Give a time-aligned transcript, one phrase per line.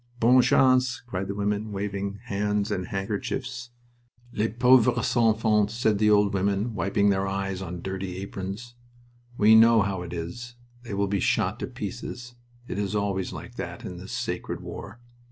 [0.19, 3.69] "Bonne chance!" cried the women, waving hands and handkerchiefs.
[4.33, 8.73] "Les pauvres enfants!" said the old women, wiping their eyes on dirty aprons.
[9.37, 10.55] "We know how it is.
[10.81, 12.33] They will be shot to pieces.
[12.67, 14.99] It is always like that, in this sacred war.